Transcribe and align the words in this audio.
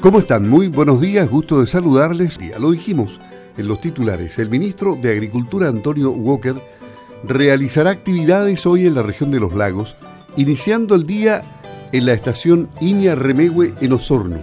¿Cómo 0.00 0.20
están? 0.20 0.48
Muy 0.48 0.68
buenos 0.68 1.00
días, 1.00 1.28
gusto 1.28 1.60
de 1.60 1.66
saludarles. 1.66 2.38
Ya 2.38 2.60
lo 2.60 2.70
dijimos 2.70 3.18
en 3.56 3.66
los 3.66 3.80
titulares. 3.80 4.38
El 4.38 4.48
ministro 4.48 4.94
de 4.94 5.10
Agricultura, 5.10 5.68
Antonio 5.68 6.12
Walker, 6.12 6.54
realizará 7.24 7.90
actividades 7.90 8.64
hoy 8.64 8.86
en 8.86 8.94
la 8.94 9.02
región 9.02 9.32
de 9.32 9.40
los 9.40 9.54
lagos, 9.54 9.96
iniciando 10.36 10.94
el 10.94 11.04
día 11.04 11.42
en 11.90 12.06
la 12.06 12.12
estación 12.12 12.68
Iña 12.80 13.16
Remehue 13.16 13.74
en 13.80 13.92
Osorno. 13.92 14.38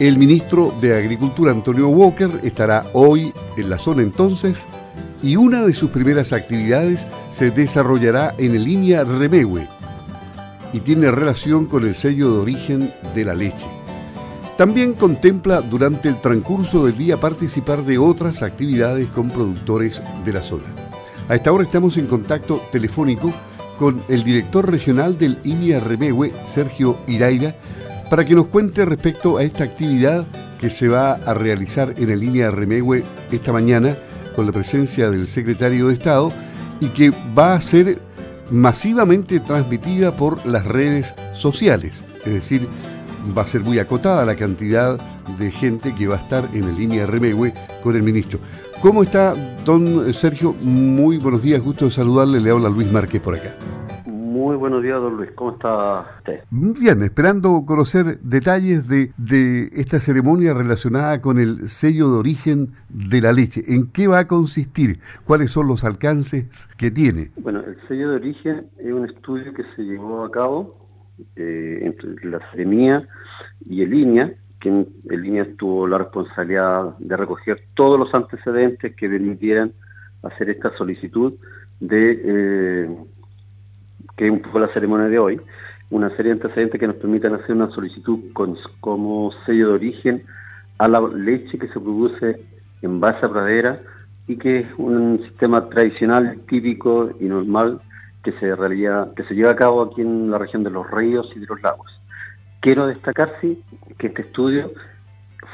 El 0.00 0.18
ministro 0.18 0.74
de 0.80 0.96
Agricultura, 0.96 1.52
Antonio 1.52 1.88
Walker, 1.88 2.40
estará 2.42 2.86
hoy 2.92 3.32
en 3.56 3.70
la 3.70 3.78
zona 3.78 4.02
entonces 4.02 4.58
y 5.22 5.36
una 5.36 5.62
de 5.62 5.74
sus 5.74 5.90
primeras 5.90 6.32
actividades 6.32 7.06
se 7.30 7.52
desarrollará 7.52 8.34
en 8.36 8.56
el 8.56 8.66
Iña 8.66 9.04
Remehue 9.04 9.68
y 10.72 10.80
tiene 10.80 11.12
relación 11.12 11.66
con 11.66 11.86
el 11.86 11.94
sello 11.94 12.32
de 12.32 12.38
origen 12.40 12.94
de 13.14 13.24
la 13.24 13.36
leche. 13.36 13.83
También 14.56 14.94
contempla 14.94 15.60
durante 15.60 16.08
el 16.08 16.20
transcurso 16.20 16.86
del 16.86 16.96
día 16.96 17.18
participar 17.18 17.84
de 17.84 17.98
otras 17.98 18.40
actividades 18.42 19.08
con 19.08 19.28
productores 19.28 20.00
de 20.24 20.32
la 20.32 20.44
zona. 20.44 20.66
A 21.28 21.34
esta 21.34 21.50
hora 21.50 21.64
estamos 21.64 21.96
en 21.96 22.06
contacto 22.06 22.62
telefónico 22.70 23.32
con 23.80 24.00
el 24.08 24.22
director 24.22 24.70
regional 24.70 25.18
del 25.18 25.38
INIA 25.42 25.80
Remegue, 25.80 26.32
Sergio 26.46 26.98
Iraira, 27.08 27.56
para 28.08 28.24
que 28.24 28.36
nos 28.36 28.46
cuente 28.46 28.84
respecto 28.84 29.38
a 29.38 29.42
esta 29.42 29.64
actividad 29.64 30.24
que 30.60 30.70
se 30.70 30.86
va 30.86 31.14
a 31.14 31.34
realizar 31.34 31.92
en 31.98 32.10
el 32.10 32.22
INIA 32.22 32.52
Remegue 32.52 33.02
esta 33.32 33.52
mañana 33.52 33.96
con 34.36 34.46
la 34.46 34.52
presencia 34.52 35.10
del 35.10 35.26
secretario 35.26 35.88
de 35.88 35.94
Estado 35.94 36.32
y 36.78 36.90
que 36.90 37.12
va 37.36 37.54
a 37.54 37.60
ser 37.60 37.98
masivamente 38.52 39.40
transmitida 39.40 40.16
por 40.16 40.46
las 40.46 40.64
redes 40.64 41.14
sociales, 41.32 42.04
es 42.24 42.34
decir, 42.34 42.68
va 43.36 43.42
a 43.42 43.46
ser 43.46 43.62
muy 43.62 43.78
acotada 43.78 44.24
la 44.24 44.36
cantidad 44.36 44.98
de 45.38 45.50
gente 45.50 45.94
que 45.94 46.06
va 46.06 46.16
a 46.16 46.18
estar 46.18 46.48
en 46.52 46.64
el 46.64 46.76
línea 46.76 47.06
Remegue 47.06 47.54
con 47.82 47.96
el 47.96 48.02
ministro. 48.02 48.40
¿Cómo 48.82 49.02
está, 49.02 49.34
don 49.64 50.12
Sergio? 50.12 50.54
Muy 50.60 51.16
buenos 51.16 51.42
días, 51.42 51.62
gusto 51.62 51.86
de 51.86 51.90
saludarle. 51.90 52.40
Le 52.40 52.50
habla 52.50 52.68
Luis 52.68 52.92
Márquez 52.92 53.20
por 53.20 53.34
acá. 53.34 53.54
Muy 54.06 54.56
buenos 54.56 54.82
días, 54.82 55.00
don 55.00 55.16
Luis. 55.16 55.30
¿Cómo 55.34 55.52
está 55.52 56.04
usted? 56.18 56.40
Bien, 56.50 57.02
esperando 57.02 57.64
conocer 57.64 58.18
detalles 58.20 58.86
de, 58.86 59.12
de 59.16 59.70
esta 59.72 60.00
ceremonia 60.00 60.52
relacionada 60.52 61.22
con 61.22 61.38
el 61.38 61.68
sello 61.70 62.10
de 62.10 62.18
origen 62.18 62.72
de 62.90 63.22
la 63.22 63.32
leche. 63.32 63.64
¿En 63.66 63.86
qué 63.86 64.06
va 64.06 64.18
a 64.18 64.26
consistir? 64.26 65.00
¿Cuáles 65.24 65.50
son 65.50 65.66
los 65.66 65.84
alcances 65.84 66.68
que 66.76 66.90
tiene? 66.90 67.30
Bueno, 67.36 67.60
el 67.60 67.78
sello 67.88 68.10
de 68.10 68.16
origen 68.16 68.66
es 68.78 68.92
un 68.92 69.06
estudio 69.06 69.54
que 69.54 69.62
se 69.76 69.82
llevó 69.82 70.24
a 70.24 70.30
cabo 70.30 70.83
eh, 71.36 71.80
entre 71.82 72.28
la 72.28 72.40
Seremía 72.50 73.06
y 73.68 73.82
el 73.82 73.94
INEA, 73.94 74.32
que 74.60 74.86
el 75.10 75.26
INEA 75.26 75.46
tuvo 75.56 75.86
la 75.86 75.98
responsabilidad 75.98 76.96
de 76.98 77.16
recoger 77.16 77.62
todos 77.74 77.98
los 77.98 78.14
antecedentes 78.14 78.94
que 78.94 79.08
permitieran 79.08 79.72
hacer 80.22 80.50
esta 80.50 80.74
solicitud 80.76 81.34
de, 81.80 82.22
eh, 82.24 82.96
que 84.16 84.26
es 84.26 84.30
un 84.30 84.40
poco 84.40 84.58
la 84.58 84.72
ceremonia 84.72 85.08
de 85.08 85.18
hoy, 85.18 85.40
una 85.90 86.08
serie 86.16 86.34
de 86.34 86.40
antecedentes 86.40 86.80
que 86.80 86.86
nos 86.86 86.96
permitan 86.96 87.34
hacer 87.34 87.54
una 87.54 87.70
solicitud 87.70 88.32
con, 88.32 88.56
como 88.80 89.32
sello 89.44 89.68
de 89.68 89.74
origen 89.74 90.22
a 90.78 90.88
la 90.88 91.00
leche 91.00 91.58
que 91.58 91.68
se 91.68 91.80
produce 91.80 92.40
en 92.82 93.00
base 93.00 93.24
a 93.24 93.28
pradera 93.28 93.80
y 94.26 94.36
que 94.36 94.60
es 94.60 94.66
un 94.78 95.20
sistema 95.22 95.68
tradicional, 95.68 96.40
típico 96.48 97.10
y 97.20 97.24
normal 97.24 97.80
que 98.24 98.32
se, 98.32 98.56
realía, 98.56 99.08
que 99.14 99.22
se 99.24 99.34
lleva 99.34 99.52
a 99.52 99.56
cabo 99.56 99.82
aquí 99.82 100.00
en 100.00 100.30
la 100.30 100.38
región 100.38 100.64
de 100.64 100.70
los 100.70 100.90
ríos 100.90 101.30
y 101.36 101.40
de 101.40 101.46
los 101.46 101.62
lagos. 101.62 102.00
Quiero 102.60 102.86
destacar, 102.86 103.34
sí, 103.40 103.62
que 103.98 104.08
este 104.08 104.22
estudio 104.22 104.72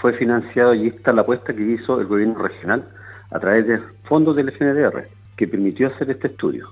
fue 0.01 0.13
financiado 0.15 0.73
y 0.73 0.87
esta 0.87 1.13
la 1.13 1.23
apuesta 1.23 1.53
que 1.53 1.63
hizo 1.63 2.01
el 2.01 2.07
gobierno 2.07 2.39
regional 2.39 2.89
a 3.31 3.41
través 3.41 3.67
de 3.67 3.81
fondos 4.05 4.37
del 4.37 4.53
FNDR, 4.53 5.09
que 5.37 5.49
permitió 5.49 5.89
hacer 5.89 6.11
este 6.11 6.29
estudio 6.29 6.69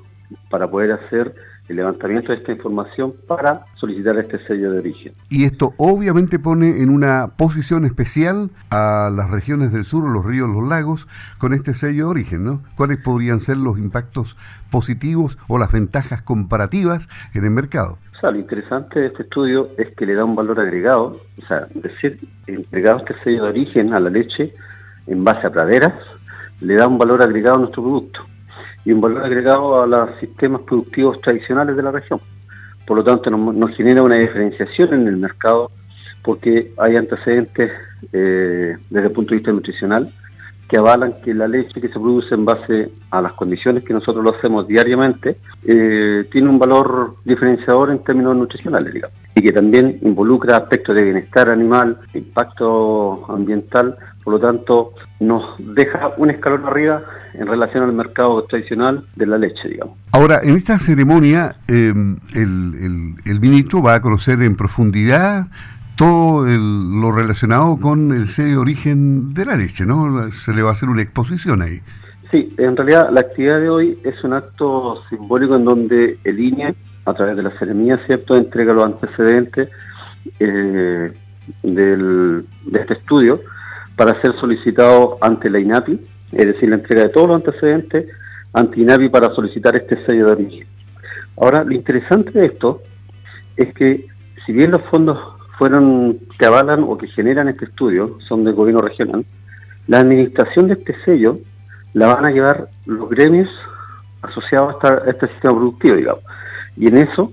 para 0.51 0.69
poder 0.71 0.93
hacer 0.93 1.35
el 1.69 1.77
levantamiento 1.77 2.33
de 2.33 2.39
esta 2.39 2.53
información 2.53 3.13
para 3.27 3.65
solicitar 3.75 4.17
este 4.19 4.39
sello 4.47 4.73
de 4.73 4.79
origen. 4.79 5.13
Y 5.29 5.45
esto 5.45 5.75
obviamente 5.77 6.39
pone 6.39 6.83
en 6.83 6.91
una 6.91 7.33
posición 7.37 7.85
especial 7.85 8.51
a 8.71 9.11
las 9.15 9.31
regiones 9.31 9.73
del 9.73 9.85
sur, 9.85 10.09
los 10.09 10.25
ríos, 10.25 10.49
los 10.49 10.67
lagos, 10.67 11.07
con 11.39 11.53
este 11.53 11.75
sello 11.75 12.07
de 12.07 12.11
origen, 12.11 12.45
¿no? 12.45 12.63
¿Cuáles 12.77 12.99
podrían 12.99 13.41
ser 13.41 13.59
los 13.59 13.79
impactos 13.79 14.37
positivos 14.71 15.39
o 15.49 15.59
las 15.59 15.73
ventajas 15.73 16.23
comparativas 16.23 17.09
en 17.35 17.45
el 17.45 17.51
mercado? 17.51 17.99
O 18.17 18.21
sea, 18.21 18.31
lo 18.31 18.39
interesante 18.39 18.99
de 18.99 19.07
este 19.09 19.23
estudio 19.23 19.69
es 19.77 19.95
que 19.95 20.07
le 20.07 20.15
da 20.15 20.25
un 20.25 20.35
valor 20.35 20.59
agregado, 20.59 21.21
o 21.41 21.47
sea, 21.47 21.69
decir, 21.75 22.19
entregado 22.47 22.99
este 22.99 23.15
sello 23.23 23.45
de 23.45 23.51
origen 23.51 23.95
a 23.95 24.01
la 24.01 24.11
leche 24.11 24.55
en 25.07 25.23
base 25.23 25.47
a 25.47 25.51
praderas, 25.51 25.95
le 26.61 26.75
da 26.75 26.89
un 26.89 26.99
valor 26.99 27.23
agregado 27.23 27.57
a 27.57 27.61
nuestro 27.61 27.83
producto 27.83 28.21
y 28.85 28.93
un 28.93 29.01
valor 29.01 29.25
agregado 29.25 29.83
a 29.83 29.87
los 29.87 30.19
sistemas 30.21 30.63
productivos 30.63 31.21
tradicionales 31.21 31.77
de 31.77 31.83
la 31.83 31.91
región. 31.91 32.21
Por 32.87 32.99
lo 32.99 33.05
tanto, 33.05 33.31
nos, 33.31 33.77
genera 33.77 34.03
una 34.03 34.17
diferenciación 34.17 34.95
en 34.95 35.09
el 35.09 35.17
mercado 35.17 35.71
porque 36.23 36.73
hay 36.79 36.97
antecedentes 36.97 37.71
eh, 38.13 38.77
desde 38.91 39.07
el 39.07 39.13
punto 39.13 39.31
de 39.31 39.37
vista 39.37 39.53
nutricional 39.53 40.13
que 40.69 40.79
avalan 40.79 41.15
que 41.25 41.33
la 41.33 41.49
leche 41.49 41.81
que 41.81 41.89
se 41.89 41.95
produce 41.95 42.35
en 42.35 42.45
base 42.45 42.91
a 43.11 43.23
las 43.23 43.33
condiciones 43.33 43.85
que 43.85 43.95
nosotros 43.95 44.23
lo 44.23 44.37
hacemos 44.37 44.69
diariamente 44.69 45.39
eh, 45.65 46.29
tiene 46.31 46.49
un 46.49 46.59
valor 46.59 47.17
diferenciador 47.25 47.91
en 47.91 48.01
términos 48.05 48.37
nutricionales, 48.37 48.93
digamos, 48.93 49.17
y 49.35 49.41
que 49.41 49.53
también 49.53 49.99
involucra 50.03 50.59
aspectos 50.59 50.95
de 50.95 51.05
bienestar 51.05 51.49
animal, 51.49 51.99
impacto 52.13 53.25
ambiental, 53.33 53.97
por 54.23 54.35
lo 54.35 54.41
tanto 54.41 54.93
nos 55.21 55.43
deja 55.59 56.13
un 56.19 56.31
escalón 56.31 56.67
arriba 56.67 57.03
en 57.33 57.47
relación 57.47 57.85
al 57.85 57.93
mercado 57.95 58.45
tradicional 58.45 59.07
de 59.17 59.27
la 59.27 59.39
leche, 59.39 59.69
digamos. 59.69 59.97
Ahora, 60.13 60.41
en 60.43 60.57
esta 60.57 60.79
ceremonia 60.79 61.57
em, 61.67 62.17
el, 62.35 63.15
el, 63.25 63.41
ministro 63.41 63.83
va 63.83 63.95
a 63.95 64.03
conocer 64.03 64.43
en 64.43 64.55
profundidad 64.55 65.47
todo 65.99 66.47
lo 66.47 67.11
relacionado 67.11 67.77
con 67.77 68.13
el 68.13 68.29
sello 68.29 68.51
de 68.51 68.57
origen 68.59 69.35
de 69.35 69.45
la 69.45 69.57
leche, 69.57 69.85
¿no? 69.85 70.31
Se 70.31 70.55
le 70.55 70.63
va 70.63 70.71
a 70.71 70.73
hacer 70.73 70.89
una 70.89 71.03
exposición 71.03 71.61
ahí. 71.61 71.81
Sí, 72.31 72.55
en 72.57 72.77
realidad 72.77 73.11
la 73.11 73.21
actividad 73.21 73.59
de 73.59 73.69
hoy 73.69 73.99
es 74.05 74.23
un 74.23 74.33
acto 74.33 75.03
simbólico 75.09 75.57
en 75.57 75.65
donde 75.65 76.19
el 76.23 76.39
INE, 76.39 76.77
a 77.05 77.15
través 77.15 77.37
de 77.37 77.43
la 77.43 77.51
ceremonia, 77.59 77.99
¿cierto?, 78.07 78.37
entrega 78.37 78.73
los 78.73 78.87
antecedentes 78.87 79.71
eh, 80.39 81.13
del, 81.65 82.45
de 82.67 82.81
este 82.81 82.95
estudio 82.95 83.41
para 83.97 84.21
ser 84.21 84.39
solicitado 84.39 85.19
ante 85.21 85.51
la 85.51 85.59
INAPI, 85.59 85.99
es 86.31 86.47
decir, 86.47 86.69
la 86.69 86.77
entrega 86.77 87.03
de 87.03 87.09
todos 87.09 87.27
los 87.27 87.37
antecedentes 87.37 88.07
ante 88.53 88.81
INAPI 88.81 89.09
para 89.09 89.35
solicitar 89.35 89.75
este 89.75 90.05
sello 90.07 90.27
de 90.27 90.33
origen. 90.33 90.67
Ahora, 91.37 91.65
lo 91.65 91.73
interesante 91.73 92.39
de 92.39 92.47
esto 92.47 92.83
es 93.57 93.75
que 93.75 94.07
si 94.47 94.53
bien 94.53 94.71
los 94.71 94.83
fondos 94.91 95.38
fueron 95.59 96.19
que 96.39 96.47
avalan 96.47 96.85
o 96.85 96.97
que 96.97 97.09
generan 97.09 97.49
este 97.49 97.65
estudio 97.67 98.19
son 98.27 98.45
del 98.45 98.55
gobierno 98.55 98.81
regional, 98.81 99.27
la 99.89 99.99
administración 99.99 100.69
de 100.69 100.75
este 100.75 100.95
sello 101.05 101.41
la 101.95 102.15
van 102.15 102.25
a 102.27 102.31
llevar 102.31 102.69
los 102.87 103.11
gremios 103.11 103.49
asociados 104.23 104.77
a, 104.85 105.03
este 105.09 105.27
sistema 105.29 105.55
productivo, 105.55 105.97
digamos. 105.97 106.23
Y 106.77 106.87
en 106.87 106.99
eso 106.99 107.33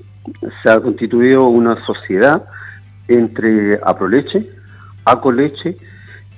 se 0.64 0.72
ha 0.72 0.80
constituido 0.80 1.46
una 1.48 1.86
sociedad 1.86 2.44
entre 3.08 3.80
Aproleche, 3.84 4.50
Acoleche 5.06 5.78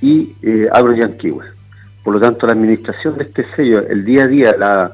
y 0.02 0.36
eh, 0.42 0.68
Agroyanquihue. 0.72 1.46
Por 2.04 2.14
lo 2.16 2.20
tanto, 2.20 2.48
la 2.48 2.54
administración 2.54 3.18
de 3.18 3.26
este 3.26 3.46
sello, 3.56 3.88
el 3.88 4.04
día 4.04 4.24
a 4.24 4.28
día, 4.28 4.56
la, 4.58 4.92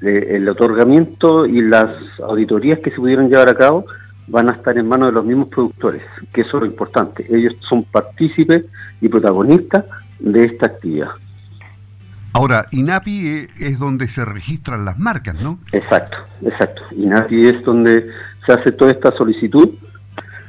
el 0.00 0.48
otorgamiento 0.48 1.46
y 1.46 1.60
las 1.62 1.90
auditorías 2.20 2.78
que 2.80 2.90
se 2.90 2.96
pudieron 2.96 3.28
llevar 3.28 3.48
a 3.48 3.54
cabo 3.54 3.86
van 4.26 4.50
a 4.50 4.54
estar 4.54 4.76
en 4.78 4.88
manos 4.88 5.08
de 5.08 5.12
los 5.12 5.24
mismos 5.24 5.48
productores, 5.48 6.02
que 6.32 6.42
eso 6.42 6.56
es 6.56 6.62
lo 6.62 6.66
importante. 6.66 7.26
Ellos 7.28 7.54
son 7.68 7.84
partícipes 7.84 8.64
y 9.00 9.08
protagonistas 9.08 9.84
de 10.18 10.44
esta 10.44 10.66
actividad. 10.66 11.10
Ahora, 12.32 12.66
INAPI 12.72 13.28
e, 13.28 13.48
es 13.60 13.78
donde 13.78 14.08
se 14.08 14.24
registran 14.24 14.84
las 14.84 14.98
marcas, 14.98 15.36
¿no? 15.40 15.60
Exacto, 15.72 16.16
exacto. 16.42 16.82
INAPI 16.96 17.46
es 17.46 17.64
donde 17.64 18.10
se 18.44 18.52
hace 18.52 18.72
toda 18.72 18.90
esta 18.90 19.12
solicitud 19.12 19.70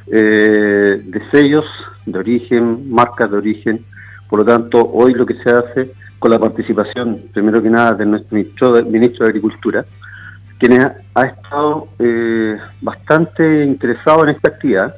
eh, 0.08 1.02
de 1.04 1.30
sellos 1.30 1.64
de 2.06 2.18
origen, 2.18 2.90
marcas 2.90 3.30
de 3.30 3.36
origen. 3.36 3.84
Por 4.28 4.40
lo 4.40 4.44
tanto, 4.44 4.84
hoy 4.92 5.14
lo 5.14 5.26
que 5.26 5.34
se 5.34 5.50
hace 5.50 5.92
con 6.18 6.30
la 6.30 6.38
participación, 6.38 7.22
primero 7.32 7.62
que 7.62 7.70
nada, 7.70 7.92
de 7.92 8.06
nuestro 8.06 8.36
ministro 8.36 8.84
ministro 8.84 9.24
de 9.24 9.30
Agricultura, 9.30 9.84
quien 10.58 10.80
ha 11.14 11.22
estado 11.22 11.88
eh, 11.98 12.56
bastante 12.80 13.64
interesado 13.64 14.24
en 14.24 14.30
esta 14.30 14.48
actividad, 14.48 14.96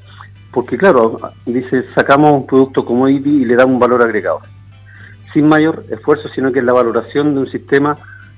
porque 0.53 0.79
claro, 0.79 1.19
dice, 1.47 1.85
sacamos 1.95 2.33
un 2.33 2.47
producto 2.47 2.85
como 2.85 3.09
IBI 3.09 3.43
y 3.43 3.45
le 3.45 3.57
damos 3.57 3.75
un 3.75 3.81
valor 3.81 4.03
agregado, 4.03 4.41
sin 5.33 5.49
mayor 5.49 5.85
esfuerzo, 5.91 6.29
sino 6.35 6.53
que 6.53 6.61
es 6.61 6.65
la 6.65 6.73
valoración 6.73 7.35
de 7.35 7.41
un 7.41 7.51
sistema 7.51 7.97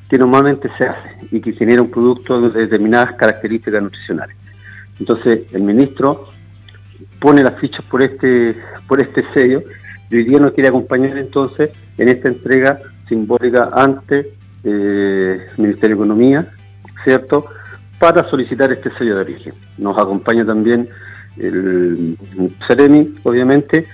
que 0.09 0.19
normalmente 0.19 0.69
se 0.77 0.89
hace 0.89 1.17
y 1.31 1.41
que 1.41 1.53
genera 1.53 1.83
un 1.83 1.91
producto 1.91 2.51
de 2.51 2.63
determinadas 2.63 3.15
características 3.15 3.83
nutricionales. 3.83 4.37
Entonces, 4.99 5.43
el 5.53 5.63
ministro 5.63 6.29
pone 7.21 7.43
las 7.43 7.59
fichas 7.61 7.85
por 7.85 8.03
este, 8.03 8.57
por 8.89 9.01
este 9.01 9.25
sello 9.33 9.63
y 10.11 10.17
hoy 10.17 10.25
día 10.25 10.41
nos 10.41 10.53
quiere 10.53 10.69
acompañar 10.69 11.17
entonces 11.17 11.71
en 11.97 12.09
esta 12.09 12.29
entrega 12.29 12.81
simbólica 13.09 13.71
ante 13.73 14.33
eh, 14.65 15.47
el 15.57 15.63
Ministerio 15.63 15.97
de 15.97 16.03
Economía, 16.03 16.53
¿cierto? 17.05 17.47
Para 17.99 18.29
solicitar 18.29 18.73
este 18.73 18.91
sello 18.97 19.17
de 19.17 19.21
origen. 19.23 19.55
Nos 19.79 19.99
acompaña 19.99 20.45
también 20.45 20.89
el 21.37 22.17
Ceremi, 22.67 23.15
obviamente, 23.23 23.87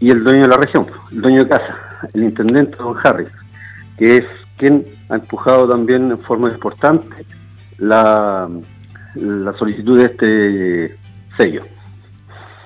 y 0.00 0.10
el 0.10 0.24
dueño 0.24 0.42
de 0.42 0.48
la 0.48 0.56
región, 0.56 0.86
el 1.10 1.20
dueño 1.20 1.44
de 1.44 1.50
casa, 1.50 1.76
el 2.12 2.24
intendente 2.24 2.76
Don 2.76 2.96
Harris, 3.02 3.28
que 3.98 4.18
es 4.18 4.24
quien 4.56 4.84
ha 5.08 5.16
empujado 5.16 5.68
también 5.68 6.10
en 6.10 6.18
forma 6.20 6.48
importante 6.50 7.24
la, 7.78 8.48
la 9.14 9.52
solicitud 9.58 9.98
de 9.98 10.04
este 10.04 10.98
sello. 11.36 11.64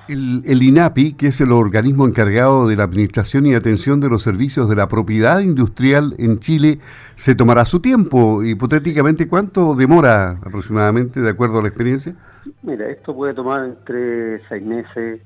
El, 0.07 0.63
INAPI, 0.63 1.13
que 1.13 1.27
es 1.27 1.41
el 1.41 1.51
organismo 1.51 2.07
encargado 2.07 2.67
de 2.67 2.77
la 2.77 2.83
administración 2.83 3.45
y 3.45 3.53
atención 3.53 3.99
de 3.99 4.09
los 4.09 4.23
servicios 4.23 4.69
de 4.69 4.75
la 4.75 4.87
propiedad 4.87 5.39
industrial 5.41 6.15
en 6.17 6.39
Chile, 6.39 6.79
se 7.15 7.35
tomará 7.35 7.65
su 7.65 7.81
tiempo. 7.81 8.41
Hipotéticamente, 8.43 9.27
¿cuánto 9.27 9.75
demora 9.75 10.39
aproximadamente, 10.45 11.19
de 11.19 11.29
acuerdo 11.29 11.59
a 11.59 11.61
la 11.61 11.67
experiencia? 11.67 12.15
Mira, 12.63 12.89
esto 12.89 13.13
puede 13.13 13.33
tomar 13.33 13.65
entre 13.65 14.41
seis 14.47 14.63
meses. 14.63 15.21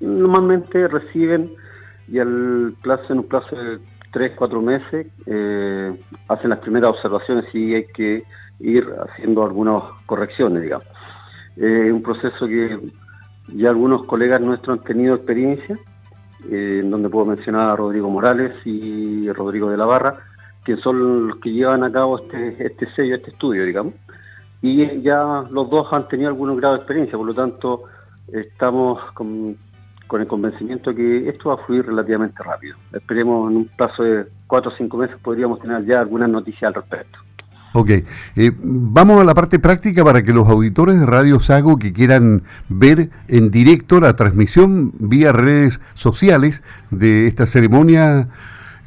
Normalmente 0.00 0.88
reciben 0.88 1.52
y 2.08 2.18
al 2.18 2.74
plazo, 2.82 3.12
en 3.12 3.20
un 3.20 3.28
plazo 3.28 3.54
de 3.54 3.78
tres, 4.12 4.32
cuatro 4.36 4.60
meses, 4.60 5.06
eh, 5.26 5.96
hacen 6.26 6.50
las 6.50 6.58
primeras 6.58 6.90
observaciones 6.90 7.44
y 7.54 7.74
hay 7.74 7.86
que 7.94 8.24
ir 8.58 8.84
haciendo 9.08 9.44
algunas 9.44 9.84
correcciones, 10.06 10.62
digamos. 10.62 10.86
Es 11.56 11.92
un 11.92 12.02
proceso 12.02 12.46
que 12.46 12.78
ya 13.54 13.70
algunos 13.70 14.04
colegas 14.06 14.40
nuestros 14.40 14.78
han 14.78 14.84
tenido 14.84 15.14
experiencia, 15.14 15.78
eh, 16.50 16.82
donde 16.84 17.08
puedo 17.08 17.26
mencionar 17.26 17.70
a 17.70 17.76
Rodrigo 17.76 18.08
Morales 18.10 18.54
y 18.64 19.30
Rodrigo 19.32 19.70
de 19.70 19.76
la 19.76 19.86
Barra, 19.86 20.18
que 20.64 20.76
son 20.76 21.28
los 21.28 21.38
que 21.38 21.52
llevan 21.52 21.84
a 21.84 21.92
cabo 21.92 22.18
este, 22.18 22.66
este 22.66 22.90
sello, 22.94 23.16
este 23.16 23.30
estudio, 23.30 23.64
digamos. 23.64 23.94
Y 24.62 25.00
ya 25.02 25.44
los 25.50 25.70
dos 25.70 25.92
han 25.92 26.08
tenido 26.08 26.28
algún 26.28 26.56
grado 26.56 26.74
de 26.74 26.80
experiencia, 26.80 27.16
por 27.16 27.26
lo 27.26 27.34
tanto 27.34 27.84
estamos 28.28 29.00
con, 29.12 29.56
con 30.06 30.20
el 30.20 30.26
convencimiento 30.26 30.94
que 30.94 31.28
esto 31.28 31.48
va 31.50 31.54
a 31.54 31.66
fluir 31.66 31.86
relativamente 31.86 32.42
rápido. 32.42 32.76
Esperemos 32.92 33.50
en 33.50 33.56
un 33.58 33.64
plazo 33.76 34.02
de 34.02 34.26
cuatro 34.46 34.70
o 34.70 34.76
cinco 34.76 34.96
meses 34.96 35.16
podríamos 35.22 35.60
tener 35.60 35.84
ya 35.86 36.00
algunas 36.00 36.28
noticias 36.28 36.64
al 36.64 36.74
respecto. 36.74 37.18
Ok, 37.72 37.90
eh, 37.90 38.50
vamos 38.62 39.20
a 39.20 39.24
la 39.24 39.32
parte 39.32 39.60
práctica 39.60 40.02
para 40.02 40.24
que 40.24 40.32
los 40.32 40.48
auditores 40.48 40.98
de 40.98 41.06
Radio 41.06 41.38
Sago 41.38 41.78
que 41.78 41.92
quieran 41.92 42.42
ver 42.68 43.10
en 43.28 43.52
directo 43.52 44.00
la 44.00 44.14
transmisión 44.14 44.92
vía 44.98 45.30
redes 45.30 45.80
sociales 45.94 46.64
de 46.90 47.28
esta 47.28 47.46
ceremonia 47.46 48.28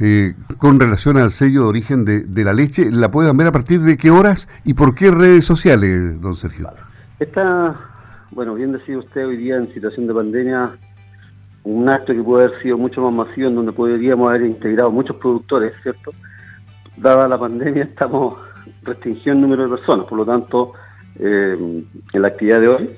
eh, 0.01 0.33
con 0.57 0.81
relación 0.81 1.15
al 1.15 1.31
sello 1.31 1.62
de 1.62 1.68
origen 1.68 2.03
de, 2.03 2.44
la 2.44 2.51
leche, 2.51 2.91
la 2.91 3.09
puedan 3.09 3.38
ver 3.38 3.47
a 3.47 3.51
partir 3.53 3.80
de 3.80 3.95
qué 3.95 4.12
horas 4.12 4.50
y 4.65 4.74
por 4.74 4.95
qué 4.95 5.12
redes 5.12 5.45
sociales, 5.45 6.19
don 6.19 6.36
Sergio. 6.36 6.69
Está, 7.19 7.79
bueno, 8.31 8.53
bien 8.56 8.74
decía 8.74 8.97
usted 8.97 9.25
hoy 9.25 9.38
día 9.38 9.56
en 9.56 9.74
situación 9.74 10.07
de 10.07 10.13
pandemia, 10.13 10.71
un 11.63 11.88
acto 11.88 12.13
que 12.13 12.21
puede 12.21 12.47
haber 12.47 12.62
sido 12.62 12.77
mucho 12.77 13.01
más 13.09 13.27
masivo, 13.27 13.47
en 13.47 13.56
donde 13.56 13.71
podríamos 13.71 14.27
haber 14.27 14.41
integrado 14.41 14.91
muchos 14.91 15.15
productores, 15.15 15.71
¿cierto? 15.83 16.12
Dada 16.97 17.29
la 17.29 17.39
pandemia, 17.39 17.83
estamos 17.89 18.38
restringido 18.83 19.33
el 19.33 19.42
número 19.42 19.63
de 19.63 19.77
personas, 19.77 20.06
por 20.06 20.18
lo 20.18 20.25
tanto, 20.25 20.74
eh, 21.19 21.57
en 22.13 22.21
la 22.21 22.27
actividad 22.27 22.60
de 22.60 22.68
hoy, 22.68 22.89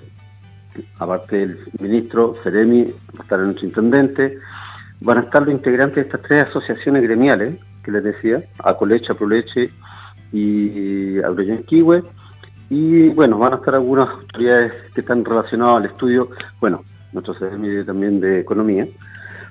aparte 1.00 1.38
del 1.38 1.60
ministro 1.80 2.36
Ceremi, 2.44 2.84
va 2.86 3.20
a 3.20 3.24
estar 3.24 3.40
nuestro 3.40 3.66
intendente, 3.66 4.38
van 5.02 5.18
a 5.18 5.22
estar 5.22 5.44
los 5.44 5.54
integrantes 5.54 5.96
de 5.96 6.02
estas 6.02 6.22
tres 6.22 6.44
asociaciones 6.46 7.04
gremiales, 7.04 7.56
que 7.84 7.92
les 7.92 8.04
decía, 8.04 8.44
Acoleche, 8.60 9.12
Aproleche 9.12 9.72
y 10.32 11.20
Agroyenquiwe, 11.20 12.04
y 12.70 13.10
bueno, 13.10 13.38
van 13.38 13.54
a 13.54 13.56
estar 13.58 13.76
algunas 13.76 14.10
autoridades 14.10 14.74
que 14.94 15.02
están 15.02 15.24
relacionadas 15.24 15.78
al 15.78 15.86
estudio, 15.86 16.30
bueno, 16.60 16.84
nuestro 17.14 17.34
Ceremi 17.36 17.84
también 17.86 18.20
de 18.20 18.40
Economía. 18.40 18.88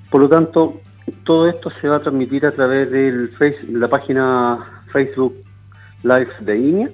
Por 0.09 0.21
lo 0.21 0.29
tanto, 0.29 0.81
todo 1.23 1.47
esto 1.49 1.69
se 1.81 1.87
va 1.87 1.97
a 1.97 2.01
transmitir 2.01 2.45
a 2.45 2.51
través 2.51 2.91
de 2.91 3.29
la 3.69 3.87
página 3.87 4.83
Facebook 4.91 5.35
Live 6.05 6.31
de 6.41 6.57
INEA 6.57 6.89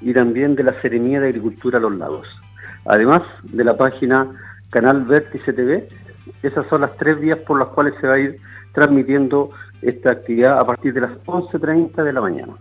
y 0.00 0.12
también 0.12 0.56
de 0.56 0.64
la 0.64 0.80
Seremía 0.82 1.20
de 1.20 1.28
Agricultura 1.28 1.78
Los 1.78 1.96
Lagos. 1.96 2.26
Además 2.84 3.22
de 3.44 3.64
la 3.64 3.76
página 3.76 4.26
Canal 4.70 5.04
Vértice 5.04 5.52
TV, 5.52 5.88
esas 6.42 6.66
son 6.68 6.80
las 6.80 6.96
tres 6.96 7.18
vías 7.20 7.38
por 7.46 7.58
las 7.58 7.68
cuales 7.68 7.94
se 8.00 8.06
va 8.06 8.14
a 8.14 8.18
ir 8.18 8.38
transmitiendo 8.72 9.50
esta 9.82 10.10
actividad 10.10 10.58
a 10.58 10.66
partir 10.66 10.92
de 10.92 11.02
las 11.02 11.12
11.30 11.24 12.02
de 12.02 12.12
la 12.12 12.20
mañana. 12.20 12.52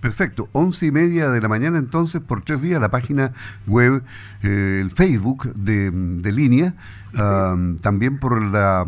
Perfecto, 0.00 0.48
once 0.52 0.86
y 0.86 0.92
media 0.92 1.28
de 1.30 1.40
la 1.40 1.48
mañana 1.48 1.78
entonces 1.78 2.22
por 2.24 2.42
tres 2.42 2.60
vías 2.60 2.80
la 2.80 2.88
página 2.88 3.32
web, 3.66 4.02
eh, 4.42 4.78
el 4.80 4.90
Facebook 4.92 5.52
de, 5.54 5.90
línea, 6.32 6.74
ah, 7.16 7.56
también 7.82 8.18
por 8.18 8.42
la 8.42 8.86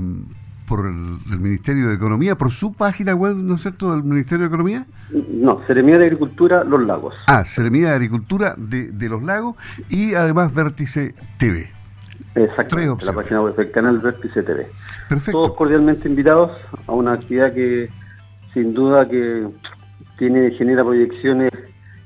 por 0.70 0.86
el, 0.86 1.40
Ministerio 1.40 1.88
de 1.88 1.94
Economía, 1.94 2.36
por 2.36 2.52
su 2.52 2.72
página 2.72 3.12
web, 3.12 3.34
¿no 3.34 3.56
es 3.56 3.62
cierto?, 3.62 3.90
del 3.90 4.04
Ministerio 4.04 4.44
de 4.44 4.46
Economía. 4.46 4.86
No, 5.10 5.60
Seremía 5.66 5.98
de 5.98 6.04
Agricultura 6.04 6.62
Los 6.62 6.86
Lagos. 6.86 7.16
Ah, 7.26 7.44
Seremía 7.44 7.88
de 7.88 7.94
Agricultura 7.96 8.54
de, 8.56 9.08
Los 9.08 9.20
Lagos 9.24 9.56
y 9.88 10.14
además 10.14 10.54
Vértice 10.54 11.16
TV. 11.38 11.72
Exacto, 12.36 12.76
la 13.02 13.12
página 13.12 13.42
web 13.42 13.56
del 13.56 13.72
canal 13.72 13.98
Vértice 13.98 14.44
TV. 14.44 14.68
Perfecto. 15.08 15.42
Todos 15.42 15.56
cordialmente 15.56 16.08
invitados 16.08 16.52
a 16.86 16.92
una 16.92 17.14
actividad 17.14 17.52
que 17.52 17.90
sin 18.54 18.72
duda 18.72 19.08
que 19.08 19.48
tiene 20.18 20.52
genera 20.52 20.84
proyecciones 20.84 21.50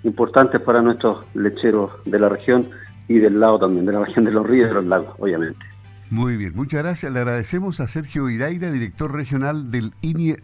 importantes 0.05 0.59
para 0.63 0.81
nuestros 0.81 1.27
lecheros 1.35 1.91
de 2.07 2.19
la 2.19 2.31
región 2.31 2.71
y 3.09 3.19
del 3.19 3.39
lado 3.39 3.59
también, 3.59 3.85
de 3.85 3.93
la 3.93 4.07
región 4.07 4.25
de 4.25 4.31
los 4.31 4.47
ríos 4.47 4.67
y 4.67 4.69
de 4.69 4.75
los 4.75 4.87
lagos, 4.87 5.15
obviamente. 5.19 5.74
Muy 6.11 6.37
bien, 6.37 6.53
muchas 6.55 6.83
gracias. 6.83 7.13
Le 7.13 7.21
agradecemos 7.21 7.81
a 7.81 7.89
Sergio 7.89 8.29
Iraira, 8.29 8.71
director 8.71 9.13
regional 9.13 9.71
del 9.71 9.95
INIE 10.03 10.43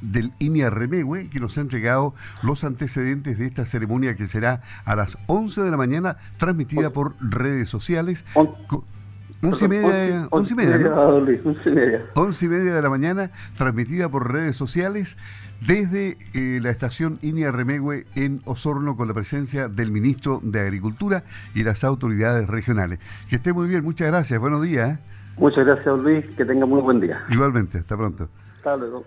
del 0.00 0.32
INIA 0.40 0.68
Remehue, 0.68 1.30
que 1.30 1.38
nos 1.38 1.56
ha 1.56 1.60
entregado 1.60 2.14
los 2.42 2.64
antecedentes 2.64 3.38
de 3.38 3.46
esta 3.46 3.64
ceremonia 3.64 4.16
que 4.16 4.26
será 4.26 4.62
a 4.84 4.96
las 4.96 5.16
11 5.28 5.62
de 5.62 5.70
la 5.70 5.76
mañana, 5.76 6.16
transmitida 6.38 6.90
por 6.90 7.14
redes 7.20 7.68
sociales. 7.68 8.24
Once 9.44 9.64
y 9.64 9.68
media, 9.68 10.28
once, 10.30 10.52
y 10.52 10.56
media, 10.56 10.76
once 12.14 12.46
y 12.46 12.48
media 12.48 12.74
de 12.74 12.80
la 12.80 12.88
mañana, 12.88 13.32
transmitida 13.56 14.08
por 14.08 14.30
redes 14.30 14.54
sociales 14.54 15.16
desde 15.66 16.16
eh, 16.32 16.60
la 16.62 16.70
estación 16.70 17.18
INIA 17.22 17.50
Remehue 17.50 18.06
en 18.14 18.40
Osorno 18.44 18.96
con 18.96 19.08
la 19.08 19.14
presencia 19.14 19.68
del 19.68 19.90
ministro 19.90 20.38
de 20.44 20.60
Agricultura 20.60 21.24
y 21.56 21.64
las 21.64 21.82
autoridades 21.82 22.48
regionales. 22.48 23.00
Que 23.28 23.36
esté 23.36 23.52
muy 23.52 23.66
bien, 23.66 23.82
muchas 23.82 24.08
gracias, 24.08 24.38
buenos 24.38 24.62
días. 24.62 24.92
¿eh? 24.92 24.98
Muchas 25.38 25.66
gracias, 25.66 25.98
Luis. 26.00 26.24
Que 26.36 26.44
tenga 26.44 26.64
muy 26.64 26.80
buen 26.80 27.00
día. 27.00 27.24
Igualmente, 27.28 27.78
hasta 27.78 27.96
pronto. 27.96 28.28
Hasta 28.58 28.76
luego. 28.76 29.04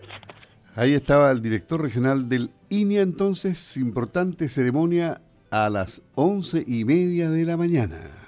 Ahí 0.75 0.93
estaba 0.93 1.31
el 1.31 1.41
director 1.41 1.81
regional 1.81 2.27
del 2.27 2.51
INIA, 2.67 3.03
entonces, 3.03 3.77
importante 3.77 4.49
ceremonia 4.49 5.21
a 5.49 5.69
las 5.69 6.01
once 6.13 6.61
y 6.67 6.83
media 6.83 7.29
de 7.29 7.45
la 7.45 7.55
mañana. 7.55 8.24